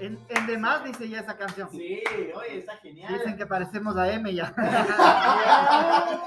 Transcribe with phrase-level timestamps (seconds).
[0.00, 1.70] En, en demás dice ya esa canción.
[1.70, 2.02] Sí,
[2.34, 3.12] oye, está genial.
[3.12, 4.52] Dicen que parecemos a M ya.
[4.56, 6.20] Radio.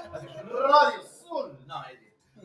[1.65, 1.81] No,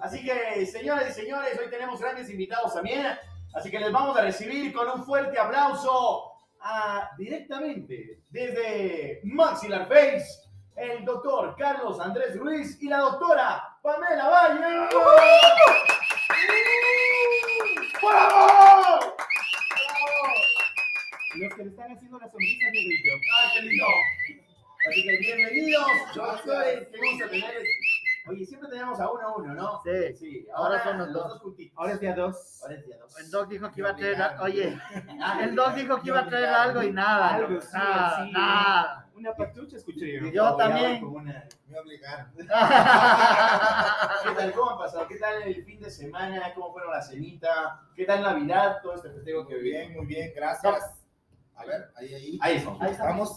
[0.00, 3.06] Así que, señoras y señores, hoy tenemos grandes invitados también.
[3.54, 10.26] Así que les vamos a recibir con un fuerte aplauso a, directamente desde Maxilar Face,
[10.76, 14.88] el doctor Carlos Andrés Ruiz y la doctora Pamela Valle.
[18.00, 19.14] ¡Bravo!
[21.36, 23.10] Los que le están haciendo la sonrisa, Dieguito.
[23.36, 23.86] ¡Ah, qué lindo!
[24.88, 26.88] Así que bienvenidos, doctores.
[26.88, 27.68] Qué gusto tenerles.
[28.26, 29.80] Oye, siempre teníamos a uno a uno, ¿no?
[29.84, 30.14] Sí.
[30.18, 30.46] Sí,
[31.00, 31.42] Ahora son los dos.
[31.42, 31.78] juntitos.
[31.78, 32.60] Ahora es día 2.
[32.62, 33.18] Ahora es día dos.
[33.18, 34.78] El Doc dijo que iba a traer, a- oye,
[35.22, 38.24] Ah, el Doc dijo que iba a traer algo y nada, Algo, loco, sí, nada,
[38.24, 38.30] sí.
[38.32, 39.04] nada.
[39.14, 40.28] Una patucha escuché yo.
[40.30, 41.04] Yo también.
[41.04, 42.32] Una- Me obligaron.
[42.36, 44.52] ¿Qué tal?
[44.54, 45.06] ¿Cómo han pasado?
[45.08, 46.52] ¿Qué tal el fin de semana?
[46.54, 47.82] ¿Cómo fueron la cenita?
[47.94, 48.78] ¿Qué tal Navidad?
[48.82, 49.86] Todo este festejo que viene.
[49.88, 51.04] bien, muy bien, gracias.
[51.56, 52.38] A ver, ahí, ahí.
[52.40, 52.80] Ahí estamos.
[52.82, 53.32] Ahí estamos.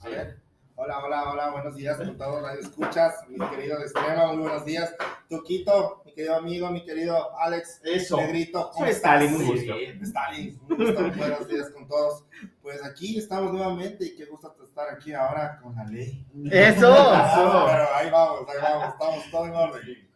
[0.00, 0.43] A ver.
[0.76, 4.92] Hola, hola, hola, buenos días con todos los escuchas, mi querido Extrema, muy buenos días.
[5.28, 8.16] Tuquito, mi querido amigo, mi querido Alex, Eso.
[8.16, 9.22] Negrito, ¿cómo estás?
[9.22, 9.52] Stalin, un Sí.
[9.68, 9.74] gusto.
[10.04, 12.24] Stalin, un gusto, buenos días con todos.
[12.60, 16.26] Pues aquí estamos nuevamente y qué gusto estar aquí ahora con la ley.
[16.50, 16.92] Eso.
[17.66, 20.08] Pero ahí vamos, ahí vamos, estamos todo en orden.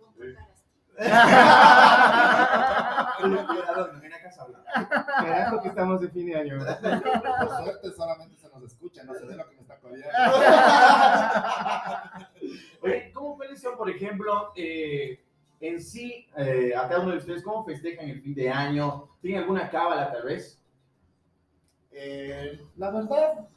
[5.20, 6.58] Carajo que estamos de fin de año.
[6.58, 10.08] Por suerte solamente se nos escucha, no se ve lo que me está cogiendo.
[12.82, 15.20] Oye, ¿cómo fue por ejemplo, eh,
[15.60, 19.08] en sí, eh, a cada uno de ustedes, cómo festejan el fin de año?
[19.20, 20.60] ¿Tienen alguna cábala tal vez?
[21.90, 23.48] Eh, la verdad,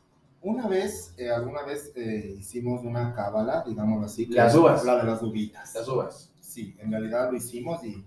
[0.42, 4.28] una vez, eh, alguna vez eh, hicimos una cábala, digámoslo así.
[4.28, 4.83] que Las uvas.
[4.83, 5.76] La de las uvitas.
[5.76, 6.30] Las uvas.
[6.52, 8.03] Sí, en realidad lo hicimos y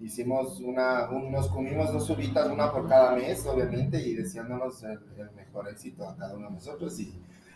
[0.00, 4.98] hicimos una, un- nos comimos dos uvitas, una por cada mes, obviamente, y deseándonos el,
[5.18, 7.14] el mejor éxito a cada uno de nosotros y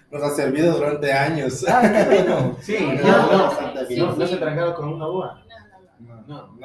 [0.09, 1.64] nos ha servido durante años.
[2.62, 3.39] Sí, No, no, no.
[3.45, 4.06] bastante bien.
[4.06, 5.43] ¿No, no se trancaron con una uva?
[5.99, 6.47] No, No.
[6.47, 6.59] no,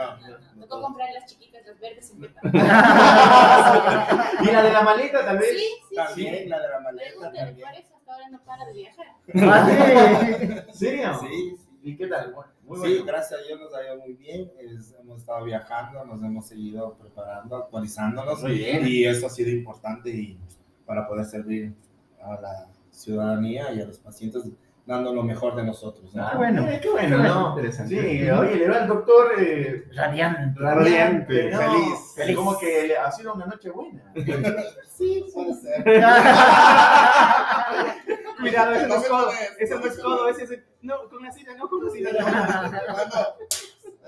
[0.55, 2.41] Me tocó comprar las chiquitas, las verdes en Pepa.
[4.43, 5.49] ¿Y la de la maleta vez?
[5.49, 5.95] Sí, sí, sí.
[5.95, 7.57] También la de la maleta también.
[7.75, 9.05] eso hasta ahora no para de viajar.
[10.67, 11.13] ¿En serio?
[11.19, 11.55] Sí, sí.
[11.83, 12.33] ¿Y qué tal?
[12.33, 13.05] Bueno, Muy Sí, bueno.
[13.05, 14.51] gracias a Dios nos ha ido muy bien.
[14.59, 18.41] es- hemos estado viajando, nos hemos seguido preparando, actualizándonos.
[18.41, 18.87] Muy bien.
[18.87, 20.37] Y eso ha sido importante y
[20.85, 21.73] para poder servir
[22.21, 24.43] a la ciudadanía y a los pacientes
[24.85, 26.13] dando lo mejor de nosotros.
[26.13, 26.23] ¿no?
[26.27, 26.61] Ah, bueno.
[26.63, 27.49] mira, Qué bueno, ¿no?
[27.49, 27.95] Interesante.
[28.01, 30.59] Sí, oye, le va al doctor eh, Radiante.
[30.59, 31.57] radiante, ¿no?
[31.59, 32.35] feliz, feliz.
[32.35, 34.13] Como que ha sido una noche buena.
[34.95, 35.83] Sí, puede ser.
[38.45, 39.31] Cuidado, ese no es codo.
[39.59, 40.59] Ese no es codo, ese es.
[40.81, 42.11] No, con la silla, no, con la silla.
[42.19, 42.19] no.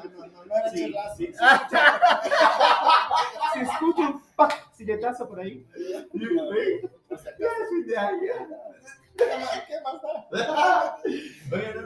[0.04, 1.34] No, no, no, era Sí, sí,
[3.54, 5.66] Se escucha un pa, silletazo por ahí.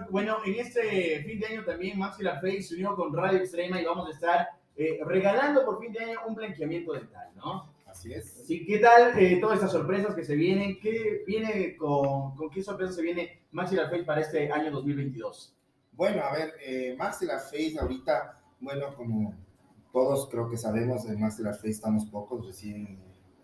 [0.10, 3.80] Bueno, en este fin de año también Maxi La Face se unió con Radio Extrema
[3.80, 7.74] y vamos a estar eh, regalando por fin de año un blanqueamiento dental, ¿no?
[7.92, 8.44] Así es.
[8.48, 10.80] Sí, ¿qué tal eh, todas estas sorpresas que se vienen?
[10.80, 15.54] ¿Qué viene con, con qué sorpresas se viene Maxi La Face para este año 2022?
[15.92, 19.36] Bueno, a ver, eh, Max y la Face ahorita, bueno, como
[19.92, 22.98] todos creo que sabemos, en Max y la Face estamos pocos, recién,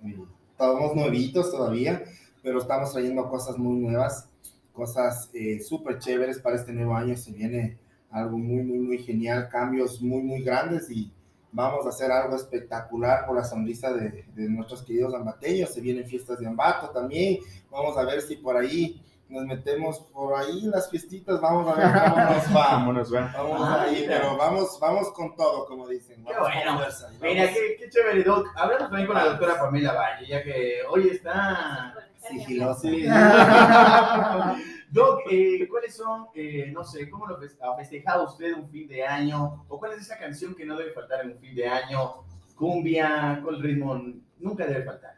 [0.03, 0.17] eh,
[0.51, 2.03] estamos nuevitos todavía,
[2.41, 4.29] pero estamos trayendo cosas muy nuevas,
[4.71, 7.77] cosas eh, súper chéveres para este nuevo año, se viene
[8.09, 11.11] algo muy, muy, muy genial, cambios muy, muy grandes y
[11.51, 16.05] vamos a hacer algo espectacular por la sonrisa de, de nuestros queridos ambateños, se vienen
[16.05, 17.39] fiestas de Ambato también,
[17.71, 21.73] vamos a ver si por ahí nos metemos por ahí en las fiestitas, vamos a
[21.75, 22.67] ver cómo nos va.
[22.77, 23.33] Vámonos, va.
[23.35, 24.19] Vamos Ah, ahí, mira.
[24.21, 26.23] pero vamos, vamos con todo, como dicen.
[26.23, 26.79] Qué bueno.
[27.21, 28.47] Mira, qué, qué chévere, Doc.
[28.55, 31.93] Hablamos también con la doctora Pamela Valle, ya que hoy está...
[32.29, 32.81] Sigiloso.
[32.81, 33.05] Sí.
[34.89, 39.03] Doc, eh, ¿cuáles son, eh, no sé, cómo lo ha festejado usted un fin de
[39.05, 39.65] año?
[39.67, 42.23] ¿O cuál es esa canción que no debe faltar en un fin de año?
[42.55, 44.01] Cumbia, ¿cuál ritmo
[44.39, 45.17] nunca debe faltar?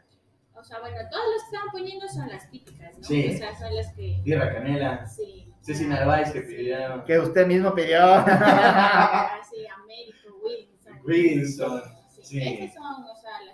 [0.54, 3.04] O sea, bueno, todas las que están poniendo son las típicas, ¿no?
[3.04, 3.30] Sí.
[3.34, 4.20] O sea, son las que.
[4.24, 5.46] Tierra Canela, Sí.
[5.62, 7.04] Ceci Narváez que pidió...
[7.04, 8.02] Que usted mismo pidió.
[8.14, 11.00] Así, Américo, Wilson.
[11.04, 12.22] Wilson, Sí.
[12.24, 12.58] sí.
[12.60, 13.49] Esas son, o sea, las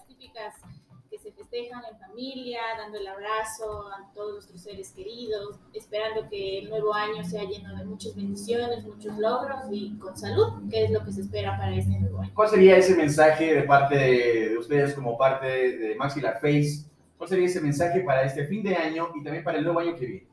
[1.56, 6.92] festejan en familia, dando el abrazo a todos nuestros seres queridos, esperando que el nuevo
[6.92, 11.12] año sea lleno de muchas bendiciones, muchos logros y con salud, que es lo que
[11.12, 12.32] se espera para este nuevo año.
[12.34, 16.34] ¿Cuál sería ese mensaje de parte de, de ustedes como parte de, de Maxi La
[16.34, 16.84] Face?
[17.16, 19.96] ¿Cuál sería ese mensaje para este fin de año y también para el nuevo año
[19.96, 20.28] que viene?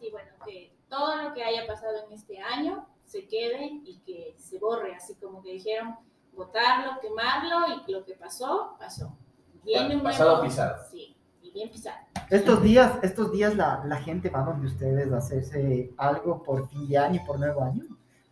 [0.00, 4.34] Sí, bueno, que todo lo que haya pasado en este año se quede y que
[4.38, 5.94] se borre, así como que dijeron,
[6.32, 9.16] botarlo, quemarlo y lo que pasó, pasó.
[9.64, 10.76] Viene un Pasado nuevo, pisado.
[10.90, 11.94] Sí, y y empezar.
[12.30, 16.88] Estos días, estos días la, la gente va donde ustedes a hacerse algo por fin
[16.88, 17.84] de año y por nuevo año.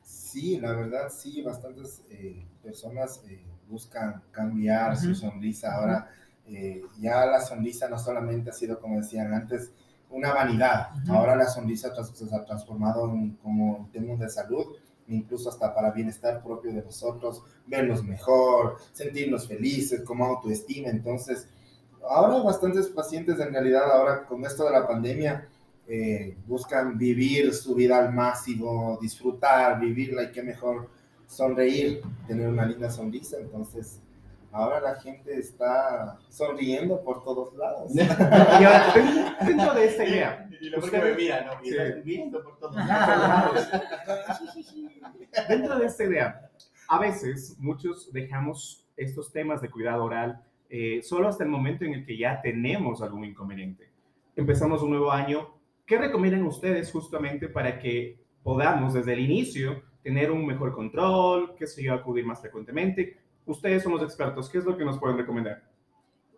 [0.03, 5.15] Sí, la verdad, sí, bastantes eh, personas eh, buscan cambiar su Ujú.
[5.15, 5.75] sonrisa.
[5.77, 6.11] Ahora,
[6.47, 9.71] eh, ya la sonrisa no solamente ha sido, como decían antes,
[10.11, 10.91] una vanidad.
[11.05, 11.15] Ujú.
[11.15, 14.67] Ahora la sonrisa se ha transformado en, como en temas de salud,
[15.09, 20.89] incluso hasta para bienestar propio de nosotros, vernos mejor, sentirnos felices, como autoestima.
[20.89, 21.49] Entonces,
[22.09, 25.49] ahora bastantes pacientes en realidad, ahora con esto de la pandemia,
[25.89, 30.89] eh, buscan vivir su vida al máximo, disfrutar, vivirla y qué mejor
[31.27, 33.39] sonreír, tener una linda sonrisa.
[33.39, 34.02] Entonces,
[34.53, 37.93] ahora la gente está sonriendo por todos lados.
[37.97, 38.01] Y
[38.65, 38.93] ahora,
[39.45, 41.65] dentro- de esta idea, Y lo Usted- que me mira, ¿no?
[41.65, 41.77] Y Sí.
[42.05, 43.51] viendo por todos Ah.
[43.53, 43.69] lados.
[45.49, 46.51] dentro de esta idea,
[46.89, 50.43] a veces muchos dejamos estos temas de cuidado oral
[50.75, 53.91] eh, solo hasta el momento en el que ya tenemos algún inconveniente.
[54.37, 55.49] Empezamos un nuevo año.
[55.85, 61.67] ¿Qué recomiendan ustedes justamente para que podamos desde el inicio tener un mejor control, qué
[61.67, 63.19] sé yo, acudir más frecuentemente?
[63.47, 65.63] Ustedes son los expertos, ¿qué es lo que nos pueden recomendar?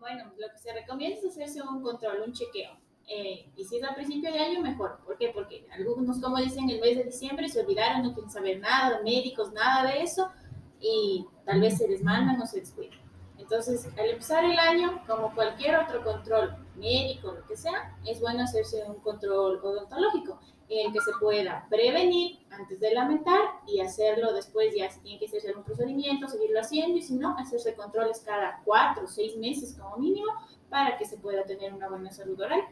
[0.00, 2.72] Bueno, lo que se recomienda es hacerse un control, un chequeo.
[3.06, 4.98] Eh, y si es al principio de año, mejor.
[5.04, 5.30] ¿Por qué?
[5.34, 9.52] Porque algunos, como dicen, el mes de diciembre se olvidaron, no quieren saber nada, médicos,
[9.52, 10.30] nada de eso,
[10.80, 12.98] y tal vez se desmandan o se descuidan.
[13.38, 18.44] Entonces, al empezar el año, como cualquier otro control médico, lo que sea, es bueno
[18.44, 24.74] hacerse un control odontológico en que se pueda prevenir antes de lamentar y hacerlo después,
[24.76, 28.60] ya si tiene que hacerse algún procedimiento, seguirlo haciendo y si no, hacerse controles cada
[28.64, 30.26] cuatro o seis meses como mínimo
[30.68, 32.62] para que se pueda tener una buena salud oral.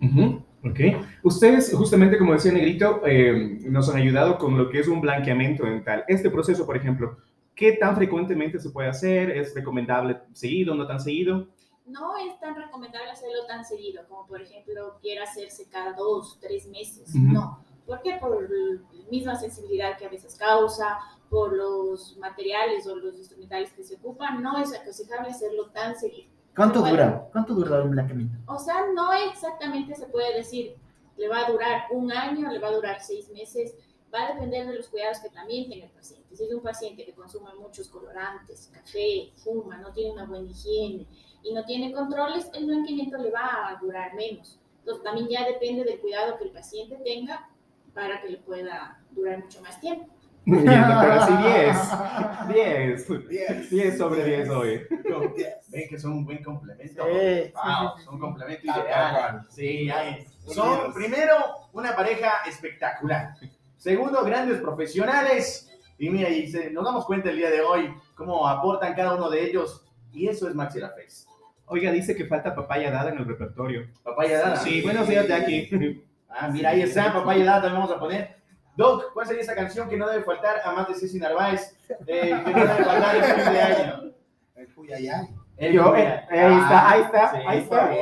[0.00, 0.80] Ujú, Ok.
[1.22, 5.64] Ustedes, justamente como decía Negrito, eh, nos han ayudado con lo que es un blanqueamiento
[5.64, 6.04] dental.
[6.08, 7.18] Este proceso, por ejemplo,
[7.54, 9.30] ¿qué tan frecuentemente se puede hacer?
[9.30, 11.48] ¿Es recomendable seguido, no tan seguido?
[11.88, 16.66] No es tan recomendable hacerlo tan seguido como, por ejemplo, quiera hacerse cada dos, tres
[16.66, 17.08] meses.
[17.10, 17.32] Ujú.
[17.32, 17.64] No.
[17.86, 18.18] ¿Por qué?
[18.20, 20.98] Por la misma sensibilidad que a veces causa,
[21.30, 26.30] por los materiales o los instrumentales que se ocupan, no es aconsejable hacerlo tan seguido.
[26.54, 27.28] ¿Cuánto dura?
[27.32, 28.36] ¿Cuánto dura un blanqueamiento?
[28.52, 30.76] O sea, no exactamente se puede decir,
[31.16, 33.74] le va a durar un año, le va a durar seis meses,
[34.12, 36.34] va a depender de los cuidados que también tenga el paciente.
[36.34, 41.06] Si es un paciente que consume muchos colorantes, café, fuma, no tiene una buena higiene
[41.42, 44.58] y no tiene controles, el blanqueamiento le va a durar menos.
[44.80, 47.48] Entonces, también ya depende del cuidado que el paciente tenga
[47.94, 50.06] para que le pueda durar mucho más tiempo.
[50.48, 53.08] Bien, doctora, sí, 10.
[53.08, 53.28] 10.
[53.28, 53.70] Diez.
[53.70, 54.80] 10 sobre 10 hoy.
[55.68, 57.04] Ven que son un buen complemento.
[57.04, 58.26] Sí, Wow, sí, sí, son un sí.
[58.26, 59.46] complemento ideal.
[59.50, 61.34] Sí, hay- son primero
[61.74, 63.34] una pareja espectacular.
[63.76, 65.66] Segundo, grandes profesionales.
[65.98, 69.28] Y mira, y se- nos damos cuenta el día de hoy cómo aportan cada uno
[69.28, 69.84] de ellos.
[70.12, 71.26] Y eso es Maxilla Face.
[71.66, 73.86] Oiga, dice que falta papaya dada en el repertorio.
[74.02, 74.56] Papaya Dada.
[74.56, 76.04] Sí, buenos días de aquí.
[76.30, 78.36] Ah, mira, ahí está, Papaya Dada también vamos a poner.
[78.76, 81.74] Doc, ¿cuál sería esa canción que no debe faltar a más de Ceci Narváez?
[82.06, 84.12] Eh, que no debe faltar en fin de año.
[84.54, 85.28] El Cuyayay.
[85.56, 87.92] El Yo, eh, ahí está, ahí está, sí, ahí está.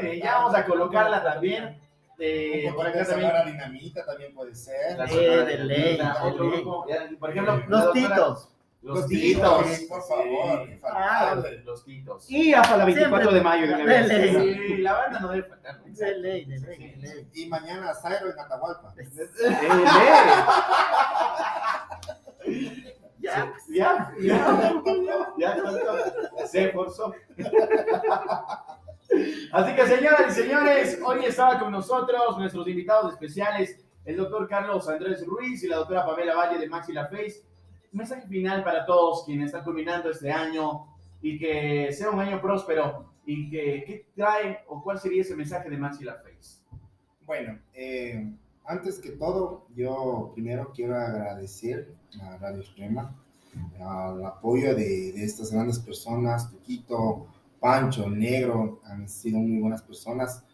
[0.00, 1.78] Eh, ya vamos a colocarla también.
[2.18, 3.30] Eh, por acá también.
[3.30, 4.96] Sonora Dinamita también puede ser.
[4.98, 5.98] La Eh, de ley,
[7.20, 8.48] Por ejemplo, la Los titos.
[8.80, 9.64] Los Los titos.
[9.66, 10.72] titos, por favor, Sí.
[10.72, 11.62] infaltable.
[11.64, 12.30] Los titos.
[12.30, 14.54] Y hasta la 24 de mayo de.
[14.54, 15.80] Sí, la banda no debe faltar.
[15.84, 15.92] ¿no?
[15.94, 17.28] De ley, de ley, de ley.
[17.34, 18.94] Y mañana Zairo en Atahualpa.
[18.96, 19.08] Eh,
[23.20, 24.82] Ya, ya, ya,
[25.36, 25.56] ya,
[26.38, 27.12] ya, se forzó.
[29.52, 34.88] Así que señoras y señores, hoy estaba con nosotros nuestros invitados especiales, el doctor Carlos
[34.88, 37.42] Andrés Ruiz y la doctora Pamela Valle de Maxilla Face.
[37.92, 40.86] Mensaje final para todos quienes están culminando este año
[41.20, 45.68] y que sea un año próspero y que qué trae o cuál sería ese mensaje
[45.68, 46.62] de Maxilla Face.
[47.26, 48.32] Bueno, eh,
[48.64, 53.14] antes que todo, yo primero quiero agradecer a Radio Extrema
[53.80, 57.26] al apoyo de, de estas grandes personas, Tuquito,
[57.60, 60.44] Pancho, Negro, han sido muy buenas personas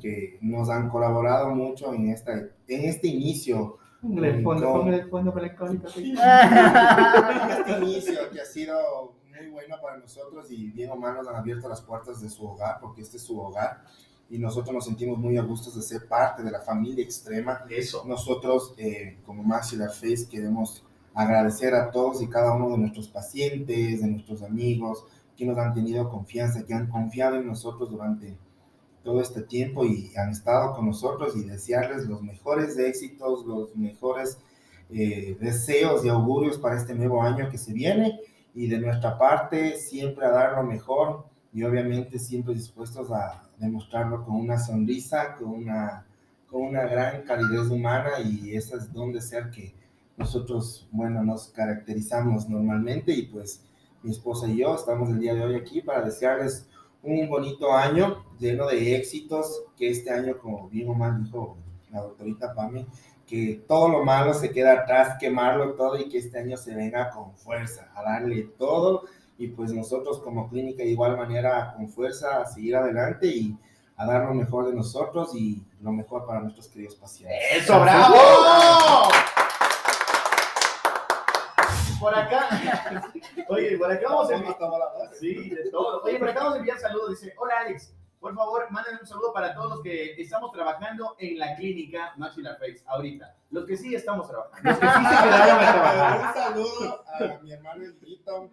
[0.00, 5.08] que nos han colaborado mucho en, esta, en este inicio, Póngale el fondo, póngale el
[5.08, 5.88] fondo para el cólico.
[5.88, 6.10] sí.
[6.10, 11.26] en este inicio que ha sido muy bueno para nosotros y bien o mal nos
[11.26, 13.82] han abierto las puertas de su hogar, porque este es su hogar
[14.28, 18.04] y nosotros nos sentimos muy a gusto de ser parte de la familia extrema Eso.
[18.06, 20.84] nosotros, eh, como Maxillar Face, queremos
[21.14, 25.04] agradecer a todos y cada uno de nuestros pacientes, de nuestros amigos,
[25.36, 28.36] que nos han tenido confianza, que han confiado en nosotros durante
[29.04, 34.38] todo este tiempo y han estado con nosotros y desearles los mejores éxitos, los mejores
[34.90, 38.18] eh, deseos y augurios para este nuevo año que se viene.
[38.54, 44.24] Y de nuestra parte siempre a dar lo mejor y obviamente siempre dispuestos a demostrarlo
[44.24, 46.06] con una sonrisa, con una,
[46.48, 49.74] con una gran calidez humana y ese es donde ser que
[50.16, 53.12] nosotros, bueno, nos caracterizamos normalmente.
[53.12, 53.62] Y pues
[54.02, 56.68] mi esposa y yo estamos el día de hoy aquí para desearles
[57.02, 61.56] un bonito año lleno de éxitos, que este año, como bien o mal dijo
[61.90, 62.86] la doctorita Pame,
[63.26, 67.10] que todo lo malo se queda atrás, quemarlo todo y que este año se venga
[67.10, 69.04] con fuerza, a darle todo
[69.38, 73.56] y pues nosotros como clínica de igual manera con fuerza a seguir adelante y
[73.96, 77.38] a dar lo mejor de nosotros y lo mejor para nuestros queridos pacientes.
[77.52, 78.16] ¡Eso, bravo!
[82.00, 83.10] Por acá,
[83.48, 84.56] oye, por acá vamos a enviar,
[85.18, 86.02] sí, de todo.
[86.02, 87.10] Oye, por acá vamos a enviar saludos.
[87.10, 91.38] Dice, hola Alex, por favor, manden un saludo para todos los que estamos trabajando en
[91.38, 93.36] la clínica Maxilla Face ahorita.
[93.50, 94.70] Los que sí estamos trabajando.
[94.70, 96.26] Los que sí se quedaron a trabajar.
[96.26, 98.50] Un saludo a mi hermano Elguito,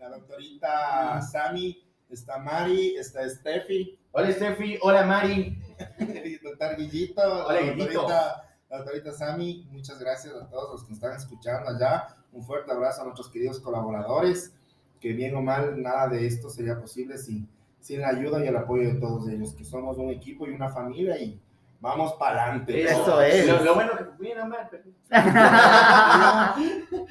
[0.00, 5.56] la doctorita Sami, está Mari, está Steffi, Hola Steffi, hola Mari.
[6.00, 7.92] el doctor Guillito, Hola, la Guillito.
[8.00, 12.08] doctorita, la doctorita Sami, muchas gracias a todos los que nos están escuchando allá.
[12.32, 14.52] Un fuerte abrazo a nuestros queridos colaboradores,
[14.98, 17.48] que bien o mal, nada de esto sería posible sin,
[17.82, 20.68] sin la ayuda y el apoyo de todos ellos, que somos un equipo y una
[20.70, 21.38] familia y
[21.80, 22.84] vamos para adelante.
[22.84, 23.46] Eso es.
[23.48, 24.84] Lo, lo bueno que bien o mal, pero-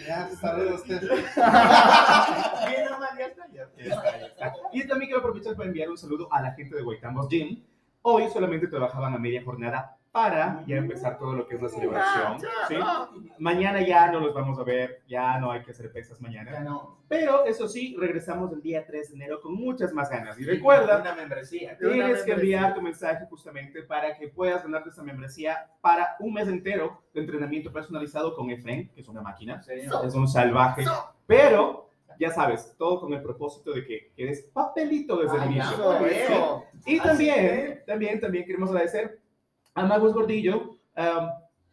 [0.08, 1.04] Ya, saludos, bien
[2.88, 3.68] o mal, ya está, ya.
[3.78, 4.54] Ya está, ya está.
[4.72, 7.64] Y también quiero aprovechar para enviar un saludo a la gente de Guaitambos Gym.
[8.04, 12.38] Hoy solamente trabajaban a media jornada para ya empezar todo lo que es la celebración.
[12.68, 12.76] ¿sí?
[13.38, 16.60] Mañana ya no los vamos a ver, ya no hay que hacer pesas Ya mañana.
[16.60, 16.98] no.
[17.08, 20.38] Pero eso sí, regresamos el día 3 de enero con muchas más ganas.
[20.38, 21.78] Y recuerda, una membresía.
[21.80, 22.34] una tienes que membresía.
[22.36, 27.22] enviar tu mensaje justamente para que puedas ganarte esa membresía para un mes entero de
[27.22, 29.62] entrenamiento personalizado con Efren, que es una máquina.
[29.64, 30.06] Señor.
[30.06, 30.84] Es un salvaje.
[31.26, 31.90] Pero,
[32.20, 35.74] ya sabes, todo con el propósito de que quedes papelito desde el Ay, inicio.
[35.74, 36.64] Eso, eso.
[36.86, 39.22] Y también, también, también queremos agradecer
[39.74, 41.30] a Magus Gordillo, um,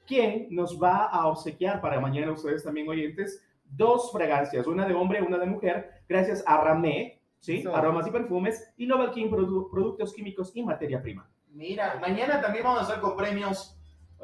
[0.06, 5.20] quien nos va a obsequiar para mañana, ustedes también oyentes, dos fragancias, una de hombre,
[5.22, 7.62] una de mujer, gracias a Ramé, ¿sí?
[7.72, 11.28] Aromas y perfumes, y Novalkin Produ- Productos Químicos y Materia Prima.
[11.50, 13.74] Mira, mañana también vamos a estar con premios.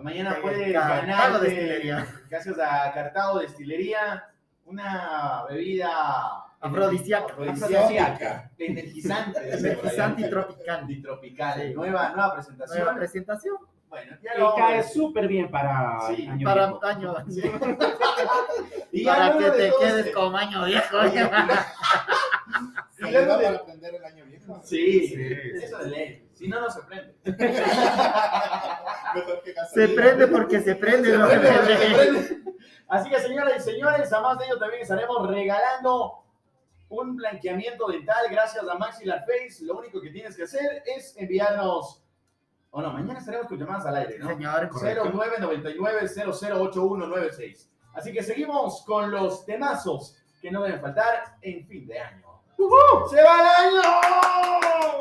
[0.00, 2.06] Mañana puedes Cartago ganar, Destilería.
[2.28, 4.24] gracias a Cartago Destilería,
[4.64, 7.32] una bebida Afrodisíaca.
[7.32, 9.40] afrodisíaca, energizante.
[9.58, 10.80] Energizante y tropical.
[10.80, 11.60] Antitropical.
[11.62, 11.74] Sí.
[11.74, 12.78] Nueva, nueva presentación.
[12.78, 13.56] Nueva presentación
[13.88, 16.86] Bueno, ya Y lo a cae súper bien para Sí, año para viejo.
[16.86, 17.14] año.
[18.92, 20.96] Y Para que te quedes como año viejo.
[22.98, 24.60] Y luego Ayuda de- para aprender el año viejo.
[24.64, 25.14] Sí, Sí.
[25.62, 26.28] eso de ley.
[26.32, 27.14] Si no, no se prende.
[29.74, 31.16] Se prende porque se prende.
[31.18, 31.28] ¿no?
[31.28, 32.38] Se prende, se prende.
[32.88, 36.23] Así que, señoras y señores, además de ello también estaremos regalando
[37.00, 39.64] un blanqueamiento dental gracias a Maxilar Face.
[39.64, 42.02] Lo único que tienes que hacer es enviarnos.
[42.70, 44.28] O no, mañana estaremos con llamadas al aire, ¿no?
[44.28, 45.04] Señor, Correcto.
[45.12, 47.68] 0999-008196.
[47.94, 52.42] Así que seguimos con los temazos que no deben faltar en fin de año.
[53.10, 54.98] ¡Se va el año!